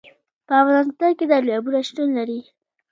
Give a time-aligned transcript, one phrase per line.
[0.47, 2.39] په افغانستان کې دریابونه شتون لري.